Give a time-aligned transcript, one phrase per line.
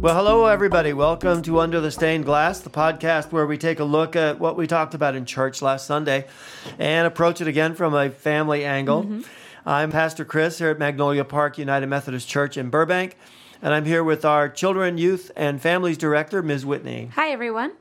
[0.00, 0.94] Well, hello, everybody.
[0.94, 4.56] Welcome to Under the Stained Glass, the podcast where we take a look at what
[4.56, 6.26] we talked about in church last Sunday
[6.78, 9.02] and approach it again from a family angle.
[9.02, 9.20] Mm-hmm.
[9.68, 13.18] I'm Pastor Chris here at Magnolia Park United Methodist Church in Burbank,
[13.60, 16.64] and I'm here with our Children, Youth, and Families Director, Ms.
[16.64, 17.10] Whitney.
[17.14, 17.72] Hi, everyone.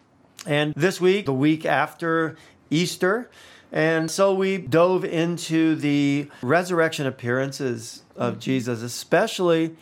[0.45, 2.35] And this week, the week after
[2.70, 3.31] Easter,
[3.71, 8.39] and so we dove into the resurrection appearances of mm-hmm.
[8.41, 9.77] Jesus, especially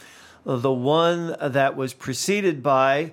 [0.56, 3.12] the one that was preceded by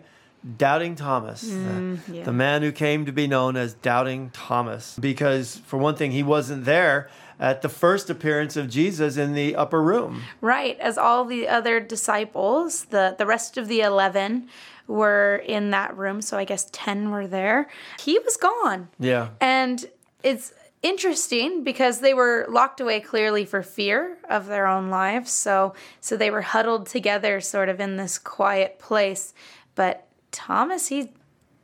[0.57, 2.25] Doubting Thomas, mm, the, yeah.
[2.25, 4.97] the, man who came to be known as Doubting Thomas.
[5.01, 7.09] Because, for one thing, he wasn't there
[7.41, 10.23] at the first appearance of Jesus in the upper room.
[10.43, 10.79] Right.
[10.81, 14.49] As all the other disciples, the, the rest of the 11
[14.87, 16.21] were in that room.
[16.21, 17.69] So I guess 10 were there.
[17.99, 18.89] He was gone.
[18.99, 19.31] Yeah.
[19.41, 19.85] And
[20.23, 20.53] it's
[20.85, 25.33] interesting because they were locked away clearly for fear of their own lives.
[25.33, 29.35] So so they were huddled together sort of in this quiet place.
[29.75, 31.11] But Thomas he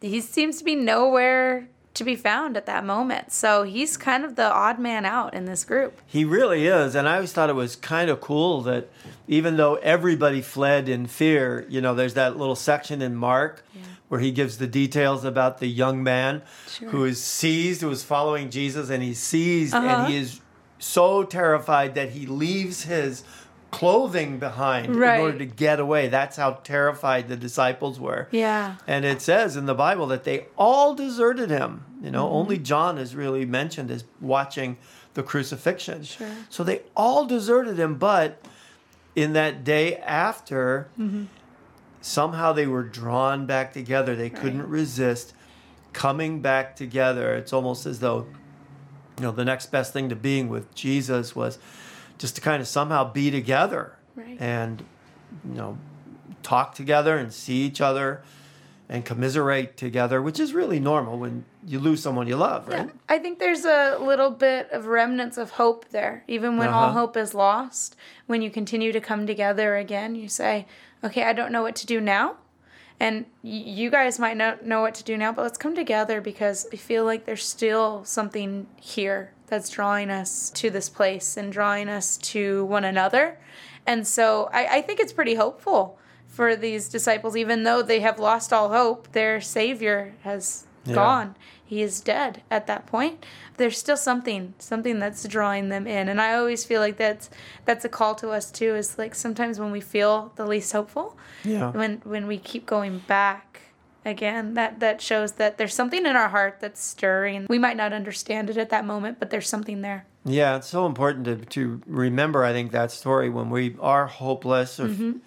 [0.00, 3.33] he seems to be nowhere to be found at that moment.
[3.33, 6.00] So he's kind of the odd man out in this group.
[6.06, 6.94] He really is.
[6.94, 8.88] And I always thought it was kind of cool that
[9.27, 13.82] even though everybody fled in fear, you know, there's that little section in Mark yeah
[14.10, 16.91] where he gives the details about the young man sure.
[16.91, 19.86] who is seized, who is following Jesus, and he's seized, uh-huh.
[19.86, 20.41] and he is
[20.80, 23.22] so terrified that he leaves his
[23.70, 25.16] clothing behind right.
[25.16, 26.08] in order to get away.
[26.08, 28.28] That's how terrified the disciples were.
[28.30, 28.76] Yeah.
[28.86, 31.84] And it says in the Bible that they all deserted him.
[32.02, 32.34] You know, mm-hmm.
[32.34, 34.78] only John is really mentioned as watching
[35.14, 36.04] the crucifixion.
[36.04, 36.28] Sure.
[36.48, 38.42] So they all deserted him, but
[39.14, 41.24] in that day after, mm-hmm
[42.00, 44.16] somehow they were drawn back together.
[44.16, 45.34] They couldn't resist
[45.92, 47.34] coming back together.
[47.34, 48.26] It's almost as though,
[49.18, 51.58] you know, the next best thing to being with Jesus was
[52.20, 54.36] just to kind of somehow be together right.
[54.38, 54.84] and,
[55.48, 55.78] you know,
[56.42, 58.22] talk together and see each other
[58.91, 62.86] and commiserate together, which is really normal when you lose someone you love, right?
[62.86, 62.92] Yeah.
[63.08, 66.25] I think there's a little bit of remnants of hope there.
[66.28, 66.78] Even when uh-huh.
[66.78, 70.66] all hope is lost, when you continue to come together again, you say,
[71.02, 72.37] okay, I don't know what to do now.
[72.98, 76.66] And you guys might not know what to do now, but let's come together because
[76.70, 81.88] I feel like there's still something here that's drawing us to this place and drawing
[81.88, 83.38] us to one another.
[83.87, 88.19] And so I, I think it's pretty hopeful for these disciples, even though they have
[88.19, 90.94] lost all hope, their Savior has yeah.
[90.94, 91.37] gone.
[91.65, 93.27] He is dead at that point.
[93.56, 96.09] There's still something, something that's drawing them in.
[96.09, 97.31] And I always feel like that's
[97.65, 101.17] that's a call to us too, is like sometimes when we feel the least hopeful,
[101.44, 101.71] yeah.
[101.71, 103.61] when when we keep going back
[104.05, 107.47] again, that that shows that there's something in our heart that's stirring.
[107.49, 110.06] We might not understand it at that moment, but there's something there.
[110.25, 114.78] Yeah, it's so important to to remember I think that story when we are hopeless
[114.81, 115.19] or mm-hmm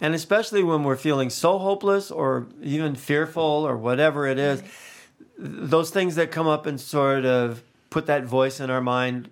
[0.00, 4.62] and especially when we're feeling so hopeless or even fearful or whatever it is,
[5.38, 9.30] those things that come up and sort of put that voice in our mind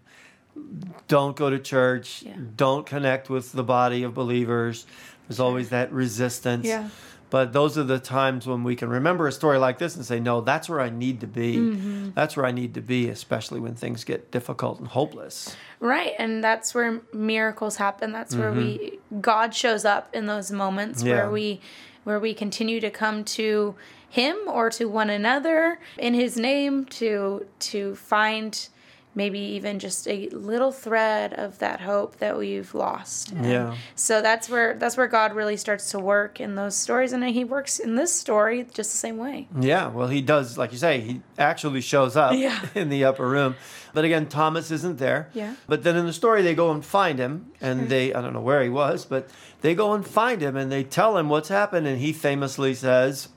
[1.08, 2.36] don't go to church, yeah.
[2.56, 4.86] don't connect with the body of believers.
[5.26, 6.66] There's always that resistance.
[6.66, 6.88] Yeah.
[7.34, 10.20] But those are the times when we can remember a story like this and say,
[10.20, 11.56] no, that's where I need to be.
[11.56, 12.10] Mm-hmm.
[12.14, 15.56] That's where I need to be, especially when things get difficult and hopeless.
[15.80, 16.12] Right.
[16.16, 18.12] And that's where miracles happen.
[18.12, 18.40] That's mm-hmm.
[18.40, 19.20] where we mm-hmm.
[19.20, 21.14] God shows up in those moments yeah.
[21.14, 21.60] where we
[22.04, 23.74] where we continue to come to
[24.08, 28.68] him or to one another in his name to to find
[29.14, 33.32] maybe even just a little thread of that hope that we've lost.
[33.32, 33.76] And yeah.
[33.94, 37.44] So that's where that's where God really starts to work in those stories, and He
[37.44, 39.48] works in this story just the same way.
[39.58, 39.88] Yeah.
[39.88, 42.64] Well, He does, like you say, He actually shows up yeah.
[42.74, 43.56] in the upper room.
[43.92, 45.30] But again, Thomas isn't there.
[45.32, 45.54] Yeah.
[45.68, 48.40] But then in the story, they go and find him, and they I don't know
[48.40, 49.30] where he was, but
[49.60, 53.28] they go and find him, and they tell him what's happened, and he famously says,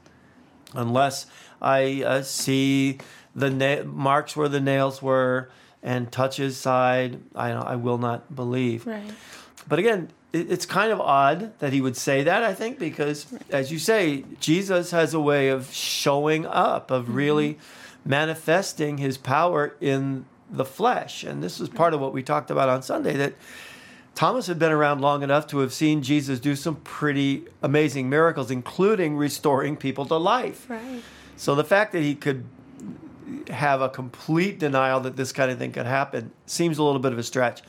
[0.73, 1.27] "Unless
[1.61, 2.97] I uh, see."
[3.35, 5.51] The na- marks where the nails were,
[5.87, 8.85] and touch his side, I, I will not believe.
[8.85, 9.09] Right.
[9.69, 13.25] But again, it, it's kind of odd that he would say that, I think, because
[13.51, 17.13] as you say, Jesus has a way of showing up, of mm-hmm.
[17.13, 17.59] really
[18.03, 21.23] manifesting his power in the flesh.
[21.23, 23.35] And this is part of what we talked about on Sunday that
[24.13, 28.51] Thomas had been around long enough to have seen Jesus do some pretty amazing miracles,
[28.51, 30.69] including restoring people to life.
[30.69, 31.01] Right.
[31.37, 32.43] So the fact that he could
[33.49, 37.13] have a complete denial that this kind of thing could happen seems a little bit
[37.13, 37.61] of a stretch.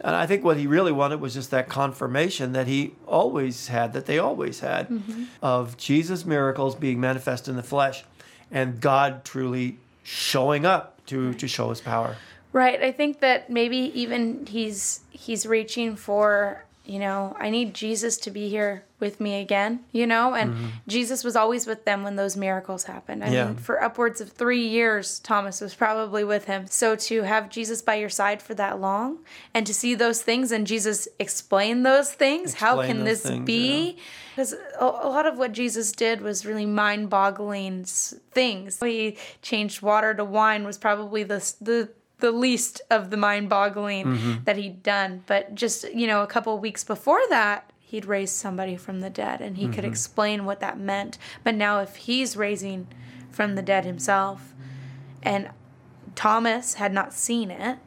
[0.00, 3.92] And I think what he really wanted was just that confirmation that he always had,
[3.92, 5.24] that they always had, mm-hmm.
[5.42, 8.04] of Jesus' miracles being manifest in the flesh
[8.50, 12.16] and God truly showing up to, to show his power.
[12.52, 12.82] Right.
[12.82, 18.30] I think that maybe even he's he's reaching for you know, I need Jesus to
[18.30, 20.34] be here with me again, you know?
[20.34, 20.66] And mm-hmm.
[20.86, 23.24] Jesus was always with them when those miracles happened.
[23.24, 23.46] I yeah.
[23.46, 26.66] mean, for upwards of three years, Thomas was probably with him.
[26.66, 29.20] So to have Jesus by your side for that long
[29.54, 33.46] and to see those things and Jesus explain those things, explain how can this things,
[33.46, 33.96] be?
[34.36, 34.86] Because yeah.
[34.86, 38.78] a lot of what Jesus did was really mind boggling things.
[38.80, 41.88] He changed water to wine was probably the, the
[42.18, 44.44] the least of the mind boggling mm-hmm.
[44.44, 45.22] that he'd done.
[45.26, 49.40] But just, you know, a couple weeks before that, he'd raised somebody from the dead
[49.40, 49.72] and he mm-hmm.
[49.72, 51.18] could explain what that meant.
[51.42, 52.86] But now, if he's raising
[53.30, 54.54] from the dead himself
[55.22, 55.50] and
[56.14, 57.78] Thomas had not seen it,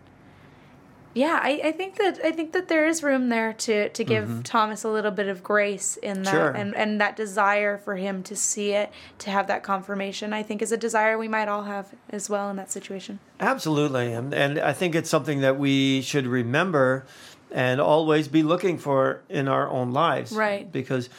[1.17, 4.25] yeah, I, I think that I think that there is room there to to give
[4.25, 4.41] mm-hmm.
[4.41, 6.51] Thomas a little bit of grace in that sure.
[6.51, 10.61] and, and that desire for him to see it, to have that confirmation, I think
[10.61, 13.19] is a desire we might all have as well in that situation.
[13.39, 14.13] Absolutely.
[14.13, 17.07] And and I think it's something that we should remember
[17.51, 20.31] and always be looking for in our own lives.
[20.31, 20.71] Right.
[20.71, 21.09] Because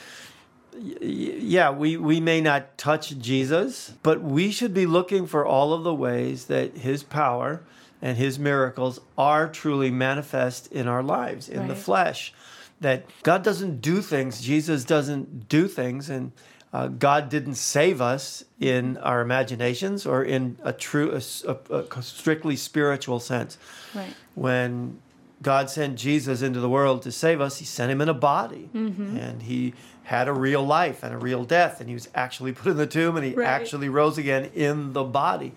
[0.81, 5.83] yeah, we, we may not touch Jesus, but we should be looking for all of
[5.83, 7.63] the ways that his power
[8.01, 11.69] and his miracles are truly manifest in our lives, in right.
[11.69, 12.33] the flesh.
[12.81, 16.31] That God doesn't do things, Jesus doesn't do things, and
[16.73, 22.03] uh, God didn't save us in our imaginations or in a true, a, a, a
[22.03, 23.59] strictly spiritual sense.
[23.95, 24.15] Right.
[24.35, 25.01] When
[25.43, 28.69] God sent Jesus into the world to save us, He sent Him in a body,
[28.73, 29.17] mm-hmm.
[29.17, 29.75] and He
[30.05, 32.87] had a real life and a real death, and He was actually put in the
[32.87, 33.47] tomb, and He right.
[33.47, 35.53] actually rose again in the body.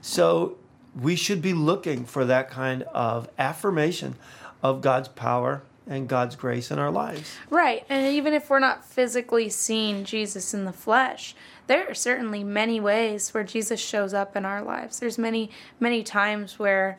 [0.00, 0.56] So
[1.00, 4.16] we should be looking for that kind of affirmation
[4.62, 7.36] of God's power and God's grace in our lives.
[7.48, 7.84] Right.
[7.88, 11.34] And even if we're not physically seeing Jesus in the flesh,
[11.66, 15.00] there are certainly many ways where Jesus shows up in our lives.
[15.00, 15.50] There's many
[15.80, 16.98] many times where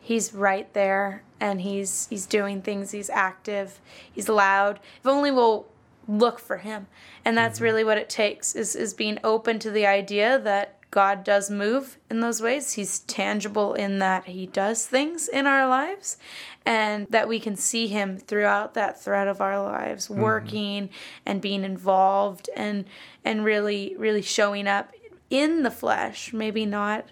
[0.00, 3.80] he's right there and he's he's doing things, he's active,
[4.12, 4.80] he's loud.
[5.00, 5.66] If only we'll
[6.08, 6.86] look for him.
[7.24, 7.64] And that's mm-hmm.
[7.64, 11.98] really what it takes is is being open to the idea that God does move
[12.08, 12.74] in those ways.
[12.74, 16.18] He's tangible in that He does things in our lives
[16.64, 20.20] and that we can see Him throughout that thread of our lives, mm-hmm.
[20.20, 20.90] working
[21.26, 22.84] and being involved and
[23.24, 24.92] and really really showing up
[25.30, 26.32] in the flesh.
[26.32, 27.06] Maybe not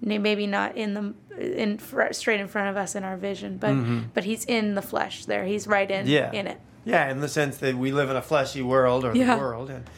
[0.00, 1.78] maybe not in the in
[2.12, 4.04] straight in front of us in our vision, but mm-hmm.
[4.14, 5.44] but He's in the flesh there.
[5.44, 6.32] He's right in yeah.
[6.32, 6.58] in it.
[6.86, 9.34] Yeah, in the sense that we live in a fleshy world or yeah.
[9.34, 9.90] the world and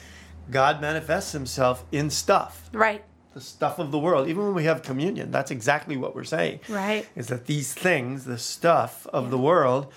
[0.51, 2.69] God manifests himself in stuff.
[2.73, 3.05] Right
[3.39, 4.29] the stuff of the world.
[4.29, 6.59] Even when we have communion, that's exactly what we're saying.
[6.69, 7.07] Right.
[7.15, 9.31] Is that these things, the stuff of yeah.
[9.31, 9.93] the world,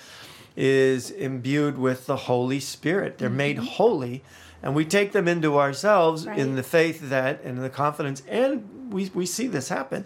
[0.56, 3.18] is imbued with the Holy Spirit.
[3.18, 3.38] They're mm-hmm.
[3.38, 4.24] made holy,
[4.62, 6.38] and we take them into ourselves right.
[6.38, 10.06] in the faith that and the confidence, and we, we see this happen,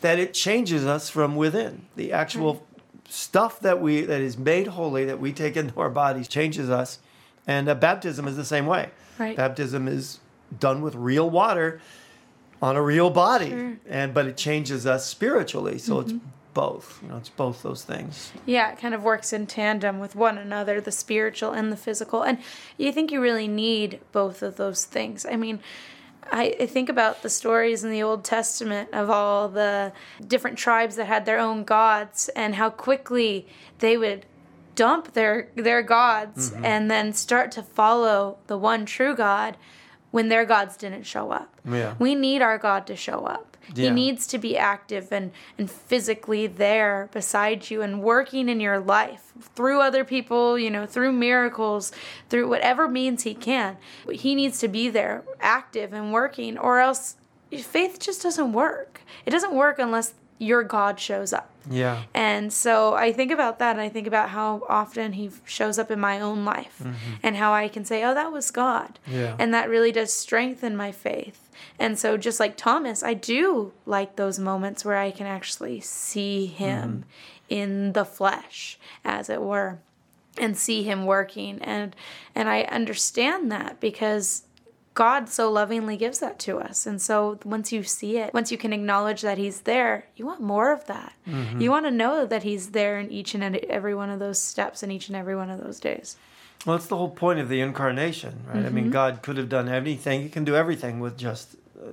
[0.00, 1.84] that it changes us from within.
[1.96, 2.62] The actual right.
[3.10, 6.98] stuff that we that is made holy that we take into our bodies changes us,
[7.46, 8.88] and uh, baptism is the same way.
[9.18, 9.36] Right.
[9.36, 10.20] Baptism is
[10.58, 11.82] done with real water
[12.62, 13.76] on a real body sure.
[13.88, 16.16] and but it changes us spiritually so mm-hmm.
[16.16, 16.24] it's
[16.54, 20.14] both you know it's both those things yeah it kind of works in tandem with
[20.14, 22.38] one another the spiritual and the physical and
[22.78, 25.58] you think you really need both of those things i mean
[26.32, 29.92] I, I think about the stories in the Old Testament of all the
[30.26, 33.46] different tribes that had their own gods and how quickly
[33.80, 34.24] they would
[34.74, 36.64] dump their their gods mm-hmm.
[36.64, 39.56] and then start to follow the one true God
[40.14, 41.52] when their gods didn't show up.
[41.68, 41.94] Yeah.
[41.98, 43.56] We need our God to show up.
[43.74, 43.86] Yeah.
[43.86, 48.78] He needs to be active and, and physically there beside you and working in your
[48.78, 51.90] life through other people, you know, through miracles,
[52.28, 53.76] through whatever means he can.
[54.08, 57.16] He needs to be there, active and working, or else
[57.50, 59.00] faith just doesn't work.
[59.26, 61.50] It doesn't work unless your God shows up.
[61.70, 62.02] Yeah.
[62.14, 65.90] And so I think about that and I think about how often he shows up
[65.90, 67.14] in my own life mm-hmm.
[67.22, 68.98] and how I can say, oh, that was God.
[69.06, 69.36] Yeah.
[69.38, 71.44] And that really does strengthen my faith.
[71.78, 76.46] And so, just like Thomas, I do like those moments where I can actually see
[76.46, 77.04] him mm-hmm.
[77.48, 79.78] in the flesh, as it were,
[80.38, 81.60] and see him working.
[81.62, 81.96] And,
[82.34, 84.42] and I understand that because
[84.94, 86.86] God so lovingly gives that to us.
[86.86, 90.40] And so once you see it, once you can acknowledge that He's there, you want
[90.40, 91.12] more of that.
[91.28, 91.60] Mm-hmm.
[91.60, 94.84] You want to know that He's there in each and every one of those steps
[94.84, 96.16] and each and every one of those days.
[96.64, 98.58] Well, that's the whole point of the incarnation, right?
[98.58, 98.66] Mm-hmm.
[98.66, 98.92] I mean, mm-hmm.
[98.92, 100.22] God could have done anything.
[100.22, 101.88] He can do everything with just uh,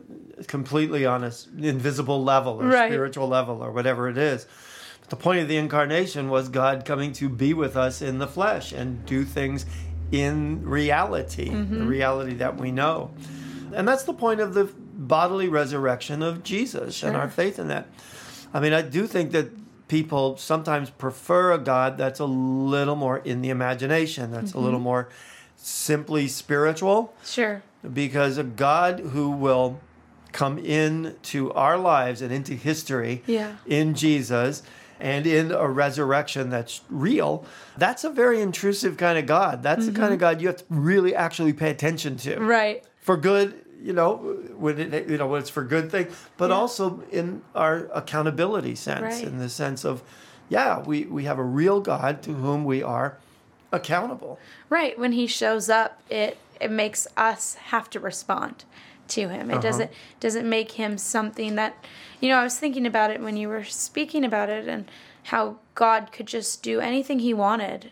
[0.48, 2.90] completely on an invisible level or right.
[2.90, 4.46] spiritual level or whatever it is.
[5.02, 8.28] But the point of the incarnation was God coming to be with us in the
[8.28, 9.66] flesh and do things
[10.12, 11.80] in reality, mm-hmm.
[11.80, 13.12] the reality that we know.
[13.74, 17.10] And that's the point of the bodily resurrection of Jesus sure.
[17.10, 17.88] and our faith in that.
[18.54, 19.50] I mean, I do think that
[19.88, 24.80] people sometimes prefer a God that's a little more in the imagination, that's a little
[24.80, 25.10] more
[25.56, 27.62] simply spiritual, Sure.
[27.94, 29.80] because a God who will
[30.32, 33.56] come into our lives and into history Yeah.
[33.66, 34.64] in Jesus
[35.02, 37.44] and in a resurrection that's real,
[37.78, 39.64] that's a very intrusive kind of God.
[39.64, 40.38] That's the kind of mm-hmm.
[40.38, 42.84] God you have to really actually pay attention to Right.
[43.02, 44.18] for good you know
[44.58, 46.06] when it you know when it's for good thing
[46.38, 46.56] but Yeah.
[46.56, 49.24] also in our accountability sense Right.
[49.24, 50.04] in the sense of
[50.50, 53.18] yeah we we have a real god to whom we are
[53.72, 54.38] accountable
[54.70, 54.98] Right.
[55.00, 58.66] When he shows up, it it makes us have to respond
[59.12, 59.50] to him.
[59.50, 59.62] It Uh-huh.
[59.62, 61.74] doesn't doesn't make him something that
[62.20, 64.86] you know, I was thinking about it when you were speaking about it and
[65.24, 67.92] how God could just do anything he wanted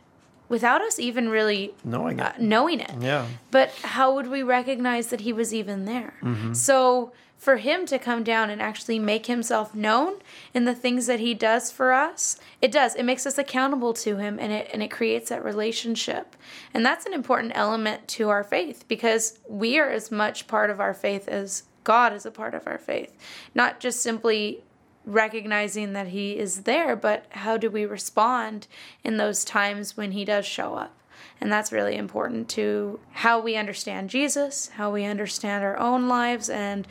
[0.50, 2.92] without us even really knowing it uh, knowing it.
[3.00, 6.14] yeah But how would we recognize that he was even there?
[6.54, 10.16] So for him to come down and actually make himself known
[10.54, 12.96] in the things that he does for us, it does.
[12.96, 16.36] It makes us accountable to him and it and it creates that relationship.
[16.74, 20.82] And that's an important element to our faith because we are as much part of
[20.82, 23.18] our faith as God is a part of our faith.
[23.56, 24.64] Not just simply
[25.06, 28.68] recognizing that he is there, but how do we respond
[29.02, 30.94] in those times when he does show up?
[31.42, 36.50] And that's really important to how we understand Jesus, how we understand our own lives
[36.50, 36.86] and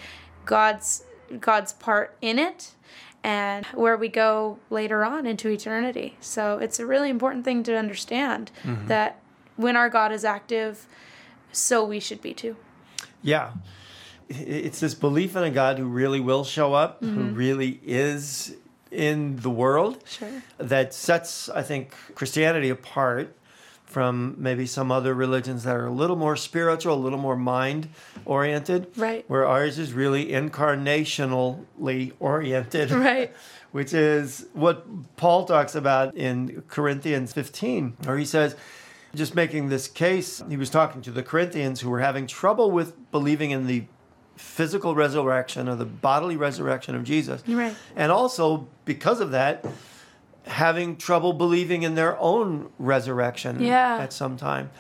[0.49, 1.05] God's
[1.41, 2.73] God's part in it
[3.23, 6.17] and where we go later on into eternity.
[6.21, 8.51] So it's a really important thing to understand
[8.87, 9.21] that
[9.57, 10.87] when our God is active,
[11.53, 12.57] so we should be too.
[13.23, 13.51] yeah
[14.31, 17.35] it's this belief in a god who really will show up who Mm-hmm.
[17.35, 18.55] really is
[18.91, 20.43] in the world Sure.
[20.59, 23.35] that sets, I think, Christianity apart
[23.89, 27.89] from maybe some other religions that are a little more spiritual, a little more mind
[28.27, 28.87] oriented.
[28.97, 29.25] Right.
[29.29, 32.91] Where ours is really incarnationally oriented.
[32.91, 33.35] Right.
[33.73, 38.57] Which is what Paul talks about in Corinthians 15, where he says,
[39.15, 43.11] just making this case, he was talking to the Corinthians who were having trouble with
[43.11, 43.85] believing in the
[44.37, 47.43] physical resurrection or the bodily resurrection of Jesus.
[47.49, 47.75] Right.
[47.97, 49.65] And also, because of that,
[50.47, 53.99] having trouble believing in their own resurrection Yeah.
[53.99, 54.71] at some time.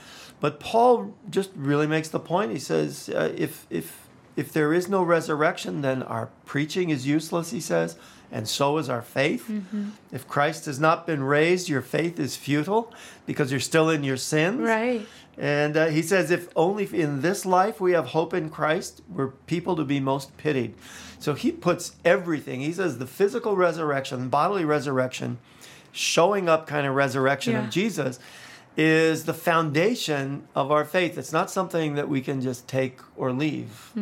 [0.41, 2.53] But Paul just really makes the point.
[2.53, 7.50] He says, uh, if, if, if there is no resurrection, then our preaching is useless,
[7.50, 7.97] he says,
[8.31, 9.47] and so is our faith.
[9.49, 9.91] Mm-hmm.
[10.12, 12.93] If Christ has not been raised, your faith is futile
[13.27, 14.61] because you're still in your sins.
[14.61, 15.07] Right.
[15.38, 19.28] And uh, he says, if only in this life we have hope in Christ, we're
[19.28, 20.75] people to be most pitied.
[21.21, 25.38] So he puts everything, he says, the physical resurrection, bodily resurrection,
[25.92, 27.64] showing up kind of resurrection Yeah.
[27.64, 28.18] of Jesus
[28.76, 31.16] is the foundation of our faith.
[31.18, 33.92] It's not something that we can just take or leave.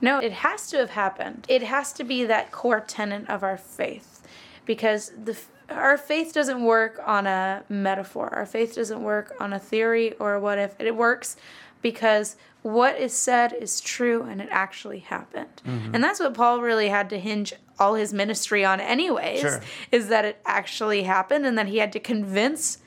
[0.00, 1.46] No, it has to have happened.
[1.48, 4.22] It has to be that core tenet of our faith
[4.66, 5.36] because the
[5.70, 8.28] our faith doesn't work on a metaphor.
[8.34, 10.74] Our faith doesn't work on a theory or a what if.
[10.80, 11.36] It works
[11.82, 15.62] because what is said is true and it actually happened.
[15.66, 15.94] Mm-hmm.
[15.94, 19.60] And that's what Paul really had to hinge all his ministry on anyways Sure.
[19.92, 22.78] is that it actually happened and that he had to convince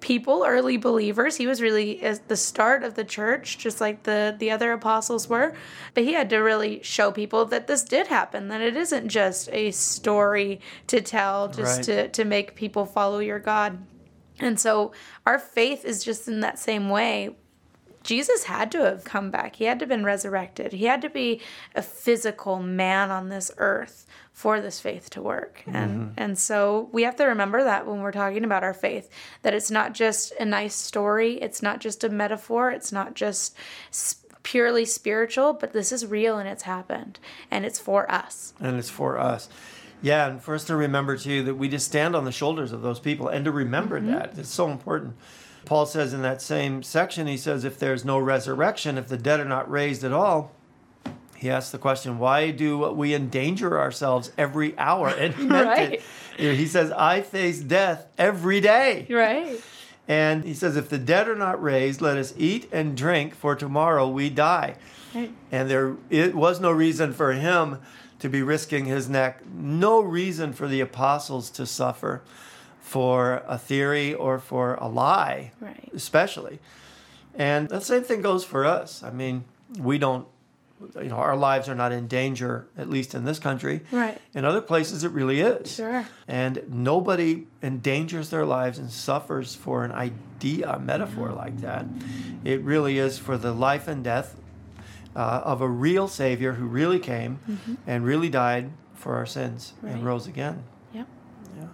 [0.00, 1.36] people, early believers.
[1.36, 5.28] He was really at the start of the church, just like the the other apostles
[5.28, 5.54] were.
[5.94, 9.48] But he had to really show people that this did happen, that it isn't just
[9.52, 11.84] a story to tell, just Right.
[11.84, 13.78] to to make people follow your God.
[14.40, 14.92] And so
[15.26, 17.36] our faith is just in that same way.
[18.08, 19.56] Jesus had to have come back.
[19.56, 20.72] He had to have been resurrected.
[20.72, 21.42] He had to be
[21.74, 25.62] a physical man on this earth for this faith to work.
[25.66, 26.12] And mm-hmm.
[26.16, 29.10] and so we have to remember that when we're talking about our faith
[29.42, 33.54] that it's not just a nice story, it's not just a metaphor, it's not just
[34.42, 37.18] purely spiritual, but this is real and it's happened
[37.50, 38.54] and it's for us.
[38.58, 39.50] and it's for us.
[40.00, 42.80] Yeah, and for us to remember too that we just stand on the shoulders of
[42.80, 44.12] those people and to remember mm-hmm.
[44.12, 44.38] that.
[44.38, 45.14] It's so important.
[45.64, 49.40] Paul says in that same section, he says, if there's no resurrection, if the dead
[49.40, 50.52] are not raised at all,
[51.36, 55.08] he asks the question, why do we endanger ourselves every hour?
[55.08, 56.02] And he meant Right.
[56.38, 56.54] it.
[56.56, 59.06] He says, I face death every day.
[59.08, 59.60] Right.
[60.08, 63.54] And he says, if the dead are not raised, let us eat and drink, for
[63.54, 64.76] tomorrow we die.
[65.14, 65.32] Right.
[65.52, 67.78] And there it was no reason for him
[68.20, 72.22] to be risking his neck, no reason for the apostles to suffer
[72.88, 75.90] for a theory or for a lie, Right.
[75.94, 76.58] especially.
[77.34, 79.02] And the same thing goes for us.
[79.02, 79.44] I mean,
[79.78, 80.26] we don't,
[80.96, 83.82] you know, our lives are not in danger, at least in this country.
[83.92, 84.18] Right.
[84.32, 85.74] In other places, it really is.
[85.74, 86.06] Sure.
[86.26, 91.84] And nobody endangers their lives and suffers for an idea, a metaphor like that.
[92.42, 94.34] It really is for the life and death
[95.14, 97.38] uh, of a real Savior who really came
[97.86, 99.92] and really died for our sins Right.
[99.92, 100.62] and rose again.
[100.94, 101.06] Yep.
[101.58, 101.64] Yeah.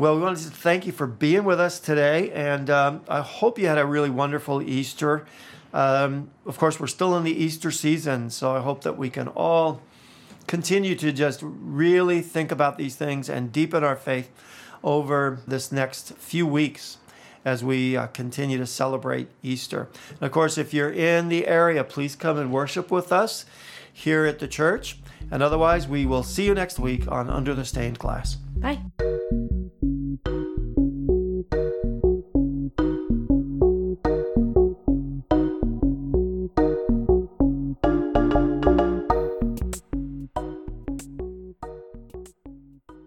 [0.00, 3.58] Well, we wanted to thank you for being with us today, and um, I hope
[3.58, 5.26] you had a really wonderful Easter.
[5.74, 9.28] Um, of course, we're still in the Easter season, so I hope that we can
[9.28, 9.82] all
[10.46, 14.30] continue to just really think about these things and deepen our faith
[14.82, 16.96] over this next few weeks
[17.44, 19.90] as we uh, continue to celebrate Easter.
[20.12, 23.44] And of course, if you're in the area, please come and worship with us
[23.92, 24.98] here at the church.
[25.30, 28.36] And otherwise, we will see you next week on Under the Stained Glass.
[28.56, 28.80] Bye.